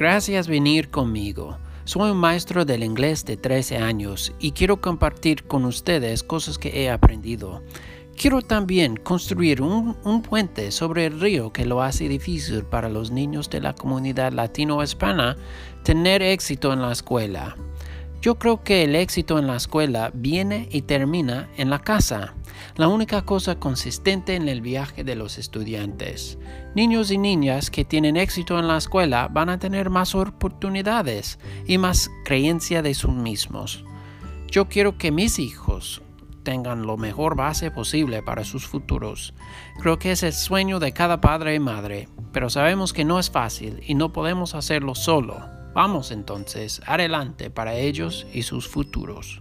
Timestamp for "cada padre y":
40.92-41.60